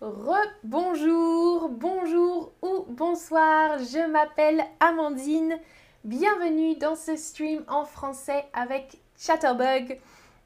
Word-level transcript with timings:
Re-bonjour, 0.00 1.68
bonjour 1.68 2.52
ou 2.62 2.86
bonsoir, 2.88 3.78
je 3.80 4.10
m'appelle 4.10 4.64
Amandine. 4.80 5.58
Bienvenue 6.04 6.74
dans 6.76 6.96
ce 6.96 7.16
stream 7.16 7.62
en 7.68 7.84
français 7.84 8.46
avec 8.54 8.98
Chatterbug. 9.18 10.00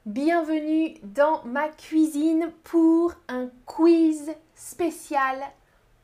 Bienvenue 0.05 0.95
dans 1.03 1.41
ma 1.45 1.69
cuisine 1.69 2.51
pour 2.65 3.13
un 3.29 3.47
quiz 3.65 4.29
spécial 4.55 5.37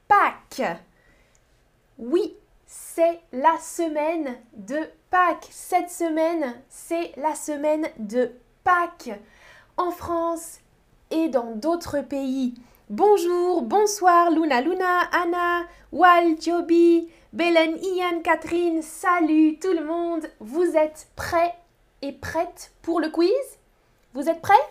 Pâques. 0.08 0.80
Oui, 1.98 2.34
c'est 2.66 3.20
la 3.34 3.58
semaine 3.60 4.38
de 4.54 4.80
Pâques. 5.10 5.50
Cette 5.52 5.90
semaine, 5.90 6.56
c'est 6.70 7.12
la 7.18 7.36
semaine 7.36 7.90
de 8.00 8.32
Pâques 8.64 9.20
en 9.76 9.92
France 9.92 10.62
et 11.10 11.28
dans 11.28 11.54
d'autres 11.58 12.00
pays. 12.00 12.54
Bonjour, 12.92 13.62
bonsoir 13.62 14.32
Luna 14.32 14.60
Luna, 14.60 15.00
Anna, 15.14 15.66
Wal, 15.94 16.36
Joby, 16.42 17.10
Belen, 17.32 17.78
Ian, 17.82 18.20
Catherine, 18.22 18.82
salut 18.82 19.58
tout 19.60 19.72
le 19.72 19.86
monde. 19.86 20.30
Vous 20.42 20.76
êtes 20.76 21.08
prêts 21.16 21.56
et 22.02 22.12
prêtes 22.12 22.74
pour 22.82 23.00
le 23.00 23.08
quiz? 23.08 23.32
Vous 24.14 24.28
êtes 24.28 24.42
prêts? 24.42 24.70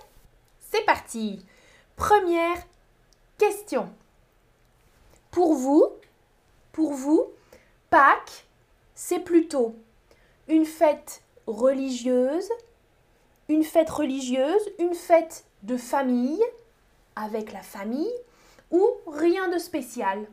C'est 0.70 0.84
parti. 0.84 1.42
Première 1.96 2.58
question. 3.38 3.88
Pour 5.30 5.54
vous, 5.54 5.86
pour 6.72 6.92
vous, 6.92 7.24
Pâques, 7.88 8.44
c'est 8.94 9.20
plutôt 9.20 9.74
une 10.46 10.66
fête 10.66 11.22
religieuse, 11.46 12.50
une 13.48 13.64
fête 13.64 13.88
religieuse, 13.88 14.60
une 14.78 14.94
fête 14.94 15.46
de 15.62 15.78
famille, 15.78 16.44
avec 17.20 17.52
la 17.52 17.62
famille 17.62 18.12
ou 18.70 18.86
rien 19.06 19.48
de 19.48 19.58
spécial. 19.58 20.26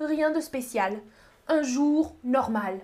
Rien 0.00 0.30
de 0.30 0.40
spécial. 0.40 1.00
Un 1.48 1.62
jour 1.62 2.14
normal. 2.24 2.80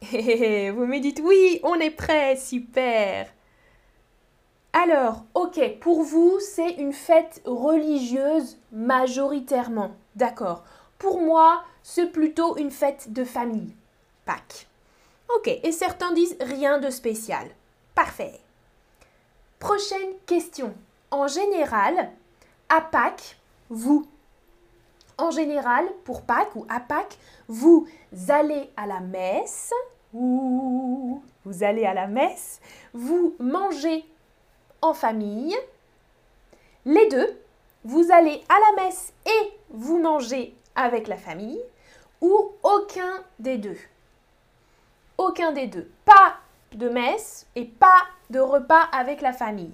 Vous 0.00 0.86
me 0.86 1.00
dites 1.00 1.20
oui, 1.22 1.60
on 1.62 1.74
est 1.74 1.90
prêt, 1.90 2.36
super. 2.36 3.28
Alors, 4.72 5.24
ok, 5.34 5.78
pour 5.80 6.02
vous, 6.02 6.38
c'est 6.40 6.70
une 6.72 6.92
fête 6.92 7.42
religieuse 7.44 8.58
majoritairement. 8.70 9.92
D'accord. 10.14 10.64
Pour 10.98 11.20
moi, 11.20 11.64
c'est 11.82 12.12
plutôt 12.12 12.56
une 12.56 12.70
fête 12.70 13.12
de 13.12 13.24
famille. 13.24 13.74
Pâques. 14.24 14.66
Ok, 15.36 15.48
et 15.48 15.72
certains 15.72 16.12
disent 16.12 16.36
rien 16.40 16.78
de 16.78 16.90
spécial. 16.90 17.48
Parfait. 17.94 18.40
Prochaine 19.58 20.14
question. 20.26 20.72
En 21.10 21.26
général, 21.26 22.10
à 22.68 22.80
Pâques, 22.80 23.38
vous, 23.70 24.06
en 25.16 25.30
général, 25.30 25.84
pour 26.04 26.22
Pâques 26.22 26.54
ou 26.54 26.64
à 26.68 26.78
Pâques, 26.80 27.18
vous 27.48 27.88
allez 28.28 28.70
à 28.76 28.86
la 28.86 29.00
messe, 29.00 29.72
ou 30.14 31.22
vous 31.44 31.64
allez 31.64 31.84
à 31.84 31.94
la 31.94 32.06
messe, 32.06 32.60
vous 32.92 33.34
mangez 33.40 34.04
en 34.80 34.94
famille, 34.94 35.56
les 36.84 37.08
deux, 37.08 37.40
vous 37.84 38.12
allez 38.12 38.42
à 38.48 38.54
la 38.60 38.84
messe 38.84 39.12
et 39.26 39.52
vous 39.70 39.98
mangez 39.98 40.54
avec 40.76 41.08
la 41.08 41.16
famille, 41.16 41.60
ou 42.20 42.52
aucun 42.62 43.24
des 43.38 43.58
deux. 43.58 43.78
Aucun 45.16 45.50
des 45.50 45.66
deux. 45.66 45.90
Pas 46.04 46.36
de 46.72 46.88
messe 46.88 47.46
et 47.56 47.64
pas 47.64 48.02
de 48.30 48.40
repas 48.40 48.82
avec 48.92 49.20
la 49.20 49.32
famille. 49.32 49.72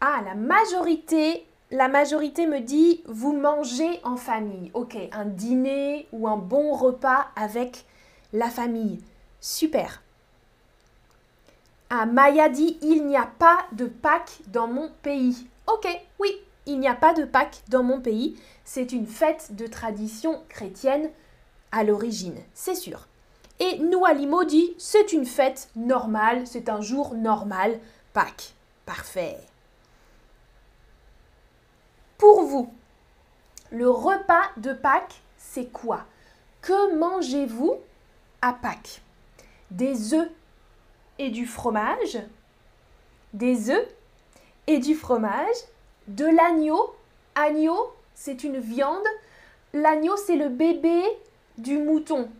Ah, 0.00 0.22
la 0.24 0.34
majorité, 0.34 1.46
la 1.70 1.88
majorité 1.88 2.46
me 2.46 2.60
dit 2.60 3.02
vous 3.06 3.32
mangez 3.32 4.00
en 4.04 4.16
famille. 4.16 4.70
Ok, 4.74 4.96
un 5.12 5.24
dîner 5.24 6.06
ou 6.12 6.28
un 6.28 6.36
bon 6.36 6.74
repas 6.74 7.28
avec 7.34 7.84
la 8.32 8.50
famille. 8.50 9.00
Super. 9.40 10.02
Ah, 11.88 12.06
Maya 12.06 12.48
dit 12.48 12.78
il 12.82 13.06
n'y 13.06 13.16
a 13.16 13.26
pas 13.38 13.58
de 13.72 13.86
Pâques 13.86 14.40
dans 14.48 14.66
mon 14.66 14.90
pays. 15.02 15.46
Ok, 15.66 15.86
oui, 16.20 16.30
il 16.66 16.78
n'y 16.78 16.88
a 16.88 16.94
pas 16.94 17.14
de 17.14 17.24
Pâques 17.24 17.62
dans 17.68 17.82
mon 17.82 18.00
pays. 18.00 18.38
C'est 18.64 18.92
une 18.92 19.06
fête 19.06 19.54
de 19.54 19.66
tradition 19.66 20.42
chrétienne 20.48 21.10
à 21.72 21.84
l'origine, 21.84 22.38
c'est 22.54 22.74
sûr. 22.74 23.06
Et 23.58 23.78
Noualimo 23.78 24.44
dit 24.44 24.74
c'est 24.78 25.12
une 25.12 25.26
fête 25.26 25.70
normale, 25.76 26.46
c'est 26.46 26.68
un 26.68 26.80
jour 26.80 27.14
normal, 27.14 27.78
Pâques. 28.12 28.54
Parfait. 28.84 29.38
Pour 32.18 32.42
vous, 32.42 32.72
le 33.70 33.90
repas 33.90 34.44
de 34.58 34.72
Pâques, 34.72 35.20
c'est 35.36 35.72
quoi? 35.72 36.04
Que 36.62 36.96
mangez-vous 36.96 37.76
à 38.42 38.52
Pâques? 38.52 39.02
Des 39.70 40.14
œufs 40.14 40.30
et 41.18 41.30
du 41.30 41.46
fromage? 41.46 42.18
Des 43.32 43.70
œufs 43.70 43.88
et 44.66 44.78
du 44.78 44.94
fromage? 44.94 45.56
De 46.08 46.26
l'agneau? 46.26 46.94
Agneau, 47.34 47.92
c'est 48.14 48.44
une 48.44 48.58
viande? 48.58 49.06
L'agneau, 49.72 50.16
c'est 50.16 50.36
le 50.36 50.48
bébé 50.48 51.02
du 51.58 51.78
mouton. 51.78 52.30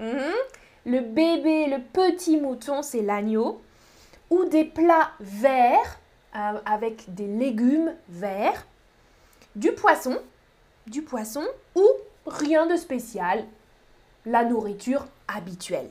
Mhm. 0.00 0.32
Le 0.86 1.00
bébé, 1.00 1.66
le 1.66 1.80
petit 1.80 2.38
mouton, 2.38 2.82
c'est 2.82 3.02
l'agneau. 3.02 3.60
Ou 4.30 4.44
des 4.44 4.64
plats 4.64 5.10
verts 5.20 5.98
euh, 6.36 6.58
avec 6.64 7.14
des 7.14 7.26
légumes 7.26 7.92
verts. 8.08 8.66
Du 9.56 9.72
poisson, 9.72 10.16
du 10.86 11.02
poisson 11.02 11.44
ou 11.74 11.86
rien 12.26 12.66
de 12.66 12.76
spécial. 12.76 13.44
La 14.24 14.44
nourriture 14.44 15.06
habituelle. 15.28 15.90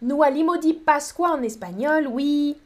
Nous 0.00 0.22
dit 0.60 0.74
Pasqua 0.74 1.30
en 1.30 1.42
espagnol, 1.42 2.08
oui. 2.08 2.58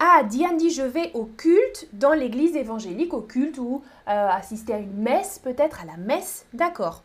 Ah, 0.00 0.22
Diane 0.24 0.56
dit 0.56 0.70
je 0.70 0.82
vais 0.82 1.12
au 1.14 1.24
culte 1.24 1.86
dans 1.92 2.12
l'église 2.12 2.56
évangélique, 2.56 3.14
au 3.14 3.20
culte 3.20 3.58
ou 3.58 3.82
euh, 4.08 4.28
assister 4.28 4.74
à 4.74 4.78
une 4.78 4.96
messe, 4.96 5.38
peut-être 5.38 5.82
à 5.82 5.84
la 5.84 5.96
messe, 5.96 6.46
d'accord. 6.52 7.02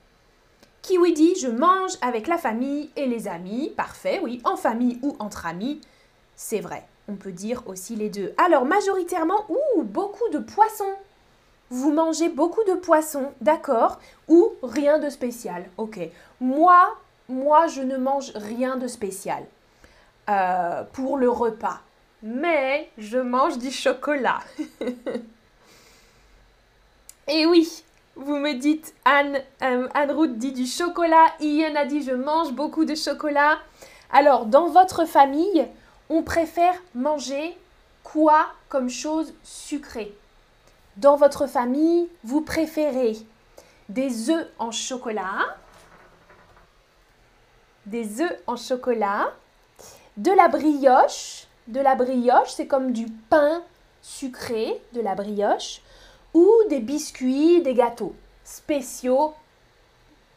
Kiwi 0.81 1.13
dit 1.13 1.35
je 1.41 1.47
mange 1.47 1.91
avec 2.01 2.27
la 2.27 2.37
famille 2.37 2.89
et 2.95 3.05
les 3.05 3.27
amis, 3.27 3.73
parfait, 3.75 4.19
oui, 4.23 4.41
en 4.43 4.55
famille 4.55 4.99
ou 5.01 5.15
entre 5.19 5.45
amis, 5.45 5.81
c'est 6.35 6.61
vrai. 6.61 6.85
On 7.07 7.15
peut 7.15 7.31
dire 7.31 7.63
aussi 7.67 7.95
les 7.95 8.09
deux. 8.09 8.33
Alors 8.37 8.65
majoritairement, 8.65 9.45
ouh, 9.49 9.83
beaucoup 9.83 10.29
de 10.31 10.39
poissons. 10.39 10.95
Vous 11.71 11.91
mangez 11.91 12.29
beaucoup 12.29 12.63
de 12.63 12.73
poissons, 12.73 13.31
d'accord 13.41 13.99
Ou 14.27 14.53
rien 14.63 14.99
de 14.99 15.09
spécial, 15.09 15.69
ok. 15.77 15.99
Moi, 16.39 16.95
moi, 17.27 17.67
je 17.67 17.81
ne 17.81 17.97
mange 17.97 18.31
rien 18.35 18.75
de 18.75 18.87
spécial 18.87 19.43
euh, 20.29 20.83
pour 20.93 21.17
le 21.17 21.29
repas 21.29 21.81
mais 22.21 22.89
je 22.97 23.17
mange 23.17 23.57
du 23.57 23.71
chocolat. 23.71 24.39
Et 27.27 27.45
oui, 27.45 27.83
vous 28.19 28.35
me 28.35 28.53
dites, 28.53 28.93
Anne, 29.05 29.39
euh, 29.63 29.87
Anne 29.93 30.11
Ruth 30.11 30.37
dit 30.37 30.51
du 30.51 30.65
chocolat, 30.65 31.25
Ian 31.39 31.75
a 31.75 31.85
dit 31.85 32.03
je 32.03 32.11
mange 32.11 32.51
beaucoup 32.51 32.83
de 32.83 32.93
chocolat. 32.93 33.57
Alors, 34.11 34.45
dans 34.45 34.67
votre 34.67 35.05
famille, 35.05 35.67
on 36.09 36.21
préfère 36.21 36.75
manger 36.93 37.57
quoi 38.03 38.47
comme 38.67 38.89
chose 38.89 39.33
sucrée? 39.43 40.13
Dans 40.97 41.15
votre 41.15 41.47
famille, 41.47 42.09
vous 42.25 42.41
préférez 42.41 43.15
des 43.87 44.29
œufs 44.29 44.47
en 44.59 44.71
chocolat, 44.71 45.55
des 47.85 48.21
œufs 48.21 48.37
en 48.47 48.57
chocolat, 48.57 49.31
de 50.17 50.31
la 50.31 50.49
brioche, 50.49 51.47
de 51.67 51.79
la 51.79 51.95
brioche, 51.95 52.49
c'est 52.49 52.67
comme 52.67 52.91
du 52.91 53.07
pain 53.29 53.63
sucré, 54.01 54.81
de 54.91 54.99
la 54.99 55.15
brioche, 55.15 55.81
ou 56.33 56.47
des 56.69 56.79
biscuits, 56.79 57.61
des 57.61 57.73
gâteaux 57.73 58.15
spéciaux 58.43 59.33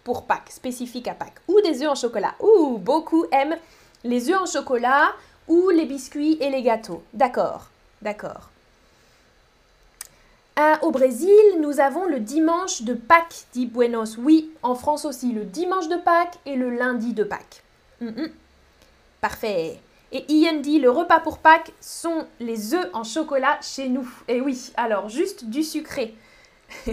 pour 0.04 0.24
Pâques, 0.24 0.50
spécifiques 0.50 1.08
à 1.08 1.14
Pâques, 1.14 1.40
ou 1.48 1.60
des 1.60 1.82
œufs 1.82 1.90
en 1.90 1.94
chocolat. 1.94 2.34
Ouh, 2.40 2.78
beaucoup 2.78 3.26
aiment 3.30 3.56
les 4.04 4.30
œufs 4.30 4.40
en 4.40 4.46
chocolat 4.46 5.12
ou 5.48 5.70
les 5.70 5.86
biscuits 5.86 6.38
et 6.40 6.50
les 6.50 6.62
gâteaux. 6.62 7.02
D'accord, 7.12 7.68
d'accord. 8.00 8.50
au 10.82 10.90
Brésil, 10.90 11.30
nous 11.60 11.80
avons 11.80 12.06
le 12.06 12.20
dimanche 12.20 12.82
de 12.82 12.94
Pâques, 12.94 13.44
dit 13.52 13.66
Buenos. 13.66 14.16
Oui, 14.18 14.50
en 14.62 14.74
France 14.74 15.04
aussi, 15.04 15.32
le 15.32 15.44
dimanche 15.44 15.88
de 15.88 15.96
Pâques 15.96 16.38
et 16.46 16.56
le 16.56 16.70
lundi 16.70 17.12
de 17.12 17.24
Pâques. 17.24 17.62
Hum, 18.00 18.14
hum. 18.16 18.30
Parfait. 19.20 19.78
Et 20.14 20.30
Ian 20.30 20.60
dit 20.60 20.78
le 20.78 20.90
repas 20.90 21.20
pour 21.20 21.38
Pâques 21.38 21.72
sont 21.80 22.26
les 22.38 22.74
œufs 22.74 22.90
en 22.92 23.02
chocolat 23.02 23.58
chez 23.62 23.88
nous. 23.88 24.06
Et 24.28 24.42
oui, 24.42 24.70
alors 24.76 25.08
juste 25.08 25.46
du 25.46 25.62
sucré. 25.62 26.14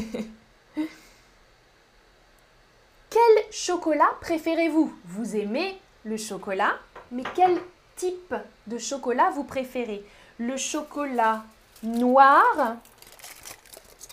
Quel 3.09 3.43
chocolat 3.51 4.09
préférez-vous? 4.21 4.93
Vous 5.05 5.35
aimez 5.35 5.77
le 6.05 6.15
chocolat, 6.15 6.77
mais 7.11 7.23
quel 7.33 7.57
type 7.95 8.35
de 8.67 8.77
chocolat 8.77 9.31
vous 9.31 9.43
préférez? 9.43 10.05
Le 10.37 10.55
chocolat 10.57 11.43
noir, 11.81 12.77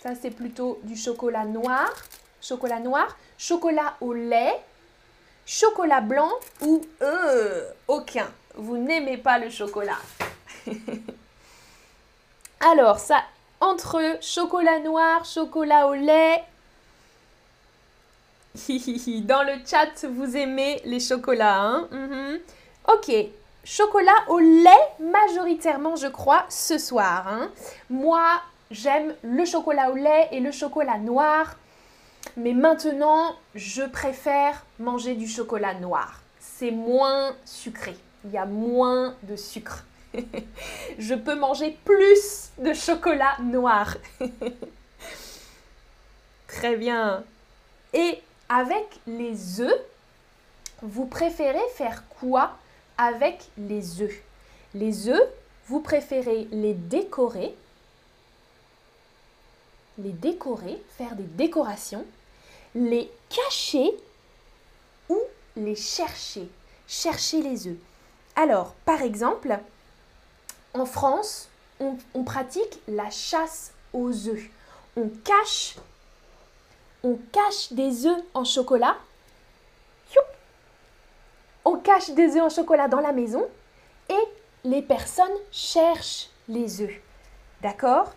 ça 0.01 0.15
c'est 0.19 0.31
plutôt 0.31 0.79
du 0.81 0.95
chocolat 0.95 1.45
noir, 1.45 1.87
chocolat 2.41 2.79
noir, 2.79 3.15
chocolat 3.37 3.95
au 4.01 4.13
lait, 4.13 4.59
chocolat 5.45 6.01
blanc 6.01 6.31
ou 6.61 6.81
euh, 7.03 7.69
aucun? 7.87 8.27
Vous 8.57 8.77
n'aimez 8.77 9.17
pas 9.17 9.39
le 9.39 9.49
chocolat. 9.49 9.99
Alors, 12.59 12.99
ça, 12.99 13.23
entre 13.61 14.17
chocolat 14.21 14.79
noir, 14.79 15.23
chocolat 15.25 15.87
au 15.87 15.93
lait, 15.93 16.43
dans 19.21 19.43
le 19.43 19.53
chat, 19.65 20.05
vous 20.09 20.35
aimez 20.35 20.81
les 20.85 20.99
chocolats, 20.99 21.61
hein? 21.61 21.87
Mhm. 21.91 22.39
Ok, 22.87 23.11
chocolat 23.63 24.25
au 24.29 24.39
lait 24.39 24.69
majoritairement, 24.99 25.95
je 25.95 26.07
crois, 26.07 26.45
ce 26.49 26.77
soir. 26.77 27.27
Hein? 27.27 27.51
Moi, 27.89 28.23
j'aime 28.71 29.13
le 29.21 29.45
chocolat 29.45 29.91
au 29.91 29.95
lait 29.95 30.29
et 30.31 30.39
le 30.39 30.51
chocolat 30.51 30.97
noir. 30.97 31.55
Mais 32.35 32.53
maintenant, 32.53 33.35
je 33.55 33.83
préfère 33.83 34.65
manger 34.79 35.15
du 35.15 35.27
chocolat 35.27 35.75
noir. 35.75 36.21
C'est 36.39 36.71
moins 36.71 37.35
sucré. 37.45 37.95
Il 38.27 38.33
y 38.33 38.37
a 38.37 38.45
moins 38.45 39.15
de 39.23 39.37
sucre. 39.37 39.85
je 40.99 41.13
peux 41.13 41.35
manger 41.35 41.77
plus 41.85 42.49
de 42.57 42.73
chocolat 42.73 43.37
noir. 43.41 43.95
Très 46.47 46.75
bien. 46.75 47.23
Et 47.93 48.19
avec 48.49 48.85
les 49.07 49.61
œufs, 49.61 49.81
vous 50.81 51.05
préférez 51.05 51.65
faire 51.75 52.03
quoi 52.09 52.57
avec 52.97 53.45
les 53.57 54.01
œufs? 54.01 54.21
Les 54.73 55.07
œufs, 55.07 55.29
vous 55.67 55.79
préférez 55.79 56.49
les 56.51 56.73
décorer, 56.73 57.55
les 59.97 60.11
décorer, 60.11 60.81
faire 60.97 61.15
des 61.15 61.23
décorations, 61.23 62.05
les 62.75 63.09
cacher 63.29 63.89
ou 65.07 65.17
les 65.55 65.75
chercher, 65.75 66.49
chercher 66.87 67.41
les 67.41 67.67
œufs. 67.67 67.77
Alors, 68.37 68.75
par 68.85 69.01
exemple, 69.01 69.59
en 70.73 70.85
France, 70.85 71.49
on, 71.79 72.23
pratique 72.23 72.79
la 72.87 73.09
chasse 73.09 73.73
aux 73.93 74.11
œufs. 74.27 74.49
On 74.95 75.09
cache 75.25 75.75
on 77.03 77.17
cache 77.31 77.71
des 77.71 78.05
œufs 78.05 78.21
en 78.33 78.43
chocolat. 78.43 78.97
On 81.63 81.77
cache 81.77 82.11
des 82.11 82.35
œufs 82.37 82.43
en 82.43 82.49
chocolat 82.49 82.87
dans 82.87 83.01
la 83.01 83.11
maison 83.11 83.45
et 84.09 84.23
les 84.63 84.81
personnes 84.81 85.37
cherchent 85.51 86.29
les 86.47 86.81
œufs. 86.81 86.99
D'accord? 87.61 88.13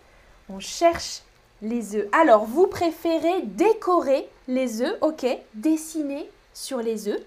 On 0.49 0.59
cherche 0.59 1.21
les 1.61 1.95
œufs. 1.95 2.07
Alors, 2.13 2.45
vous 2.45 2.67
préférez 2.67 3.41
décorer 3.43 4.29
les 4.47 4.81
œufs, 4.81 4.97
ok 5.01 5.25
Dessiner 5.53 6.29
sur 6.53 6.79
les 6.79 7.07
œufs. 7.07 7.21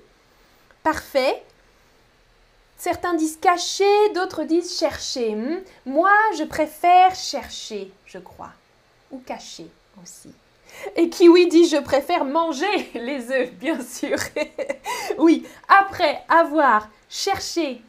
Parfait. 0.82 1.42
Certains 2.84 3.14
disent 3.14 3.38
cacher, 3.40 4.10
d'autres 4.14 4.44
disent 4.44 4.78
chercher. 4.78 5.34
Hmm? 5.34 5.62
Moi, 5.86 6.12
je 6.36 6.44
préfère 6.44 7.14
chercher, 7.14 7.90
je 8.04 8.18
crois. 8.18 8.52
Ou 9.10 9.20
cacher 9.20 9.68
aussi. 10.02 10.30
Et 10.94 11.08
Kiwi 11.08 11.48
dit 11.48 11.66
je 11.66 11.78
préfère 11.78 12.26
manger 12.26 12.90
les 12.94 13.30
œufs, 13.30 13.50
bien 13.52 13.82
sûr. 13.82 14.18
oui, 15.18 15.46
après 15.66 16.24
avoir 16.28 16.90
cherché 17.08 17.80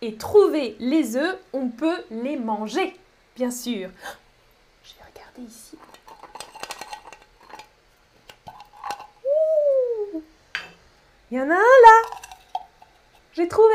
et 0.00 0.14
trouvé 0.14 0.76
les 0.78 1.16
œufs, 1.16 1.36
on 1.52 1.66
peut 1.66 2.04
les 2.12 2.36
manger, 2.36 2.96
bien 3.34 3.50
sûr. 3.50 3.90
Je 4.84 4.92
vais 4.94 5.04
regarder 5.12 5.52
ici. 5.52 5.76
Il 11.32 11.38
y 11.38 11.40
en 11.40 11.50
a 11.50 11.54
un 11.54 11.56
là. 11.56 12.18
J'ai 13.32 13.48
trouvé. 13.48 13.74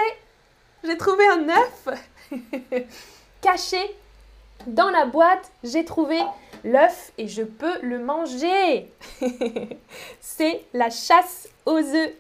J'ai 0.84 0.98
trouvé 0.98 1.28
un 1.28 1.50
œuf 1.50 1.88
caché 3.42 3.96
dans 4.68 4.90
la 4.90 5.06
boîte. 5.06 5.52
J'ai 5.64 5.86
trouvé 5.86 6.20
l'œuf 6.64 7.12
et 7.18 7.28
je 7.28 7.44
peux 7.44 7.80
le 7.82 8.00
manger. 8.00 8.92
c'est 10.22 10.64
la 10.74 10.90
chasse 10.90 11.48
aux 11.66 11.80
œufs. 11.80 12.14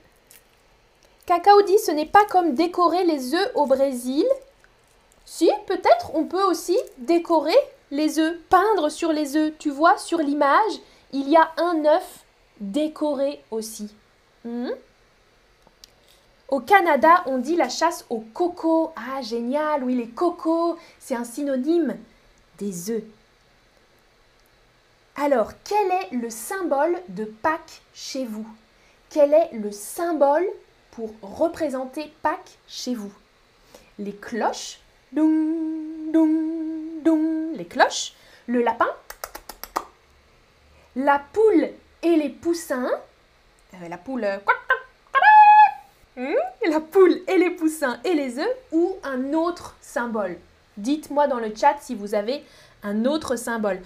Cacao 1.25 1.61
dit 1.61 1.77
ce 1.79 1.91
n'est 1.91 2.05
pas 2.05 2.25
comme 2.25 2.55
décorer 2.55 3.03
les 3.05 3.33
œufs 3.33 3.51
au 3.55 3.65
Brésil. 3.65 4.25
Si, 5.25 5.49
peut-être 5.67 6.15
on 6.15 6.23
peut 6.25 6.43
aussi 6.43 6.77
décorer 6.97 7.57
les 7.91 8.19
œufs, 8.19 8.37
peindre 8.49 8.89
sur 8.89 9.13
les 9.13 9.37
œufs. 9.37 9.53
Tu 9.59 9.69
vois, 9.69 9.97
sur 9.97 10.17
l'image, 10.17 10.73
il 11.13 11.29
y 11.29 11.37
a 11.37 11.51
un 11.57 11.85
œuf 11.85 12.25
décoré 12.59 13.41
aussi. 13.51 13.93
Hmm? 14.43 14.71
Au 16.49 16.59
Canada, 16.59 17.21
on 17.27 17.37
dit 17.37 17.55
la 17.55 17.69
chasse 17.69 18.05
au 18.09 18.21
coco. 18.21 18.91
Ah, 18.95 19.21
génial, 19.21 19.83
oui, 19.83 19.93
les 19.93 20.09
cocos, 20.09 20.77
c'est 20.97 21.15
un 21.15 21.23
synonyme 21.23 21.95
des 22.57 22.89
œufs. 22.89 23.03
Alors, 25.15 25.51
quel 25.63 25.91
est 25.91 26.15
le 26.15 26.31
symbole 26.31 26.99
de 27.09 27.25
Pâques 27.25 27.81
chez 27.93 28.25
vous? 28.25 28.47
Quel 29.09 29.33
est 29.33 29.51
le 29.53 29.71
symbole 29.71 30.47
pour 30.91 31.11
représenter 31.21 32.11
Pâques 32.23 32.57
chez 32.67 32.95
vous? 32.95 33.13
Les 33.99 34.15
cloches, 34.15 34.79
dong, 35.11 36.11
dong, 36.11 37.03
dong, 37.03 37.53
les 37.53 37.65
cloches, 37.65 38.13
le 38.47 38.63
lapin, 38.63 38.89
la 40.95 41.21
poule 41.31 41.69
et 42.01 42.15
les 42.15 42.29
poussins, 42.29 42.89
euh, 43.75 43.87
la 43.87 43.97
poule, 43.97 44.23
euh, 44.23 44.37
hmm, 46.17 46.69
la 46.69 46.79
poule 46.79 47.21
et 47.27 47.37
les 47.37 47.51
poussins 47.51 47.99
et 48.03 48.13
les 48.13 48.39
œufs, 48.39 48.55
ou 48.71 48.95
un 49.03 49.33
autre 49.33 49.75
symbole? 49.81 50.37
Dites-moi 50.77 51.27
dans 51.27 51.39
le 51.39 51.53
chat 51.55 51.77
si 51.81 51.95
vous 51.95 52.15
avez 52.15 52.43
un 52.83 53.05
autre 53.05 53.35
symbole. 53.35 53.81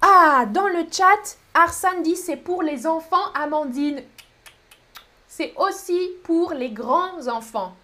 Ah, 0.00 0.46
dans 0.52 0.68
le 0.68 0.84
chat, 0.90 1.36
Arsane 1.54 2.02
dit 2.02 2.16
c'est 2.16 2.36
pour 2.36 2.62
les 2.62 2.86
enfants, 2.86 3.32
Amandine. 3.34 4.02
C'est 5.26 5.52
aussi 5.56 6.12
pour 6.22 6.52
les 6.52 6.70
grands 6.70 7.26
enfants. 7.28 7.74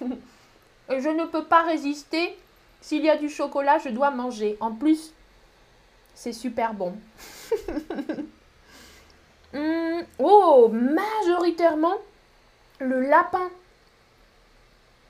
Et 0.00 1.00
je 1.00 1.08
ne 1.08 1.26
peux 1.26 1.44
pas 1.44 1.62
résister. 1.62 2.36
S'il 2.80 3.04
y 3.04 3.10
a 3.10 3.16
du 3.16 3.28
chocolat, 3.28 3.78
je 3.78 3.90
dois 3.90 4.10
manger. 4.10 4.56
En 4.58 4.72
plus, 4.72 5.12
c'est 6.14 6.32
super 6.32 6.74
bon. 6.74 6.94
Hmm, 9.54 10.00
oh, 10.18 10.70
majoritairement, 10.72 11.98
le 12.82 13.00
lapin. 13.00 13.50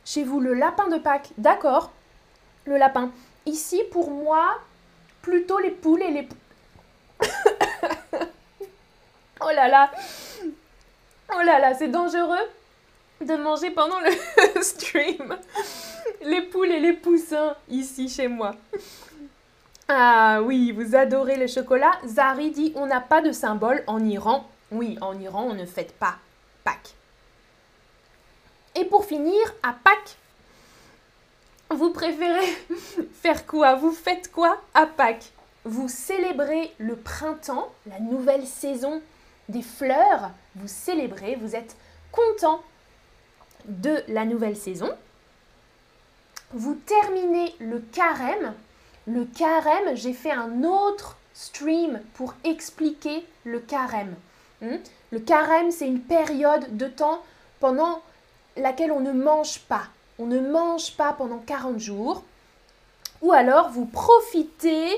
Chez 0.04 0.24
vous, 0.24 0.40
le 0.40 0.54
lapin 0.54 0.88
de 0.88 0.98
Pâques. 0.98 1.30
D'accord. 1.38 1.90
Le 2.64 2.76
lapin. 2.76 3.10
Ici, 3.46 3.82
pour 3.90 4.10
moi, 4.10 4.58
plutôt 5.20 5.58
les 5.58 5.70
poules 5.70 6.02
et 6.02 6.10
les... 6.10 6.28
oh 9.40 9.50
là 9.54 9.68
là 9.68 9.90
Oh 11.34 11.42
là 11.44 11.58
là, 11.58 11.74
c'est 11.74 11.88
dangereux 11.88 12.48
de 13.20 13.36
manger 13.36 13.70
pendant 13.70 14.00
le 14.00 14.62
stream 14.62 15.36
les 16.24 16.42
poules 16.42 16.70
et 16.70 16.80
les 16.80 16.92
poussins 16.92 17.54
ici 17.68 18.08
chez 18.08 18.28
moi. 18.28 18.54
Ah 19.88 20.40
oui, 20.42 20.72
vous 20.72 20.94
adorez 20.94 21.36
le 21.36 21.46
chocolat. 21.46 21.92
Zari 22.06 22.50
dit 22.50 22.72
on 22.76 22.86
n'a 22.86 23.00
pas 23.00 23.20
de 23.20 23.32
symbole 23.32 23.82
en 23.86 24.04
Iran. 24.04 24.48
Oui, 24.70 24.96
en 25.00 25.18
Iran, 25.18 25.48
on 25.50 25.54
ne 25.54 25.66
fête 25.66 25.92
pas 25.92 26.16
Pâques. 26.64 26.94
Pour 28.92 29.06
finir, 29.06 29.40
à 29.62 29.72
Pâques, 29.72 30.18
vous 31.70 31.94
préférez 31.94 32.46
faire 33.22 33.46
quoi? 33.46 33.74
Vous 33.74 33.90
faites 33.90 34.30
quoi 34.30 34.60
à 34.74 34.84
Pâques? 34.84 35.32
Vous 35.64 35.88
célébrez 35.88 36.74
le 36.76 36.96
printemps, 36.96 37.72
la 37.86 38.00
nouvelle 38.00 38.46
saison 38.46 39.00
des 39.48 39.62
fleurs. 39.62 40.32
Vous 40.56 40.68
célébrez, 40.68 41.36
vous 41.36 41.56
êtes 41.56 41.74
content 42.10 42.60
de 43.64 44.04
la 44.08 44.26
nouvelle 44.26 44.58
saison. 44.58 44.90
Vous 46.52 46.74
terminez 46.74 47.54
le 47.60 47.78
carême. 47.78 48.52
Le 49.06 49.24
carême, 49.24 49.96
j'ai 49.96 50.12
fait 50.12 50.32
un 50.32 50.64
autre 50.64 51.16
stream 51.32 52.02
pour 52.12 52.34
expliquer 52.44 53.26
le 53.44 53.58
carême. 53.58 54.14
Hmm? 54.60 54.76
Le 55.12 55.18
carême, 55.18 55.70
c'est 55.70 55.88
une 55.88 56.02
période 56.02 56.76
de 56.76 56.88
temps 56.88 57.22
pendant 57.58 58.02
laquelle 58.56 58.92
on 58.92 59.00
ne 59.00 59.12
mange 59.12 59.60
pas 59.60 59.84
on 60.18 60.26
ne 60.26 60.40
mange 60.40 60.92
pas 60.92 61.12
pendant 61.12 61.38
40 61.38 61.78
jours, 61.78 62.22
ou 63.22 63.32
alors 63.32 63.70
vous 63.70 63.86
profitez 63.86 64.88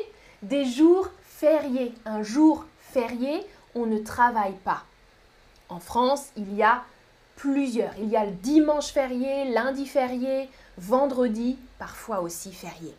des 0.42 0.64
jours 0.64 1.08
fériés. 1.23 1.94
Un 2.04 2.23
jour 2.23 2.66
férié, 2.92 3.46
on 3.75 3.87
ne 3.87 3.99
travaille 3.99 4.56
pas. 4.64 4.82
En 5.68 5.78
France, 5.78 6.26
il 6.37 6.54
y 6.54 6.62
a 6.62 6.82
plusieurs. 7.37 7.92
Il 7.99 8.08
y 8.08 8.16
a 8.16 8.26
le 8.26 8.32
dimanche 8.32 8.88
férié, 8.88 9.50
lundi 9.52 9.87
férié, 9.87 10.50
vendredi, 10.76 11.58
parfois 11.78 12.20
aussi 12.20 12.52
férié. 12.52 12.94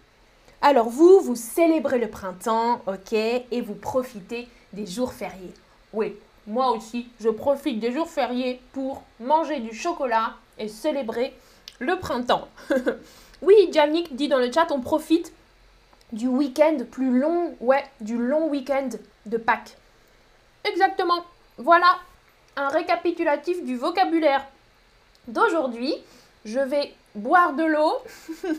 Alors 0.62 0.90
vous, 0.90 1.20
vous 1.20 1.36
célébrez 1.36 2.00
le 2.00 2.10
printemps, 2.10 2.82
ok, 2.88 3.14
et 3.14 3.62
vous 3.62 3.76
profitez 3.76 4.48
des 4.74 4.88
jours 4.88 5.14
fériés. 5.14 5.54
Oui, 5.94 6.16
moi 6.48 6.72
aussi, 6.72 7.08
je 7.20 7.30
profite 7.30 7.80
des 7.80 7.92
jours 7.92 8.10
fériés 8.10 8.62
pour 8.74 9.04
manger 9.20 9.60
du 9.60 9.76
chocolat 9.76 10.34
et 10.58 10.68
célébrer 10.68 11.34
le 11.80 11.98
printemps. 12.00 12.48
oui, 13.42 13.56
Jannik 13.74 14.16
dit 14.16 14.28
dans 14.28 14.38
le 14.38 14.52
chat, 14.52 14.68
on 14.72 14.82
profite 14.82 15.34
du 16.12 16.28
week-end 16.28 16.78
plus 16.90 17.18
long, 17.18 17.56
ouais, 17.60 17.84
du 18.02 18.18
long 18.18 18.48
week-end 18.50 18.90
de 19.26 19.38
Pâques. 19.38 19.78
Exactement. 20.64 21.26
Voilà 21.58 21.98
un 22.56 22.70
récapitulatif 22.70 23.64
du 23.64 23.76
vocabulaire 23.76 24.46
d'aujourd'hui. 25.28 25.94
Je 26.46 26.60
vais 26.60 26.94
boire 27.16 27.54
de 27.54 27.64
l'eau 27.64 27.98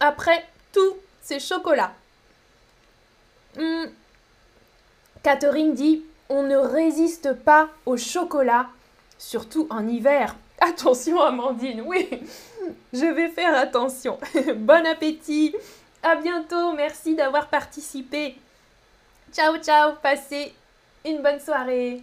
après 0.00 0.44
tous 0.72 0.96
ces 1.22 1.40
chocolats. 1.40 1.92
Hmm. 3.56 3.86
Catherine 5.22 5.74
dit 5.74 6.04
on 6.28 6.42
ne 6.42 6.56
résiste 6.56 7.32
pas 7.32 7.70
au 7.86 7.96
chocolat, 7.96 8.68
surtout 9.18 9.66
en 9.70 9.86
hiver. 9.86 10.36
Attention 10.60 11.20
Amandine, 11.20 11.82
oui, 11.82 12.08
je 12.92 13.06
vais 13.06 13.28
faire 13.28 13.56
attention. 13.56 14.18
bon 14.56 14.86
appétit, 14.86 15.54
à 16.02 16.16
bientôt, 16.16 16.72
merci 16.72 17.14
d'avoir 17.14 17.46
participé. 17.48 18.36
Ciao 19.32 19.56
ciao, 19.58 19.92
passez 20.02 20.52
une 21.04 21.22
bonne 21.22 21.40
soirée. 21.40 22.02